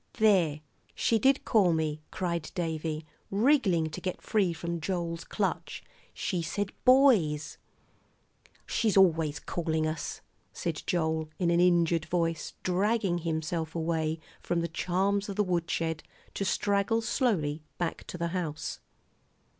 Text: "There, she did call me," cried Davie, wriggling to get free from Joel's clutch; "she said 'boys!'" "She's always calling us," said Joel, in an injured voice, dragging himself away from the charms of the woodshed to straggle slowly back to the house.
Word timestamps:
"There, 0.13 0.61
she 0.95 1.19
did 1.19 1.45
call 1.45 1.73
me," 1.73 2.01
cried 2.09 2.49
Davie, 2.55 3.05
wriggling 3.29 3.91
to 3.91 4.01
get 4.01 4.19
free 4.19 4.51
from 4.51 4.81
Joel's 4.81 5.23
clutch; 5.23 5.83
"she 6.11 6.41
said 6.41 6.71
'boys!'" 6.85 7.59
"She's 8.65 8.97
always 8.97 9.39
calling 9.39 9.85
us," 9.85 10.21
said 10.53 10.81
Joel, 10.87 11.29
in 11.37 11.51
an 11.51 11.59
injured 11.59 12.05
voice, 12.05 12.53
dragging 12.63 13.19
himself 13.19 13.75
away 13.75 14.19
from 14.41 14.61
the 14.61 14.67
charms 14.67 15.29
of 15.29 15.35
the 15.35 15.43
woodshed 15.43 16.01
to 16.33 16.43
straggle 16.45 17.01
slowly 17.01 17.61
back 17.77 18.03
to 18.07 18.17
the 18.17 18.29
house. 18.29 18.79